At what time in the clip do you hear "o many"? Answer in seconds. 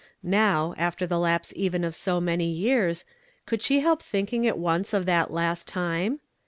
2.07-2.51